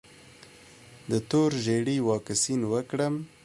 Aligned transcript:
د 1.09 1.11
تور 1.29 1.49
ژیړي 1.63 1.97
واکسین 2.09 2.61
وکړم؟ 2.73 3.13